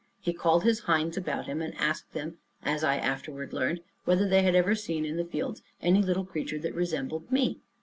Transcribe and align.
He 0.19 0.33
called 0.33 0.63
his 0.63 0.79
hinds 0.79 1.15
about 1.15 1.45
him, 1.45 1.61
and 1.61 1.75
asked 1.75 2.13
them, 2.13 2.39
as 2.63 2.83
I 2.83 2.97
afterward 2.97 3.53
learned, 3.53 3.81
whether 4.03 4.27
they 4.27 4.41
had 4.41 4.55
ever 4.55 4.73
seen 4.73 5.05
in 5.05 5.15
the 5.15 5.23
fields 5.25 5.61
any 5.79 6.01
little 6.01 6.25
creature 6.25 6.57
that 6.57 6.73
resembled 6.73 7.31
me? 7.31 7.59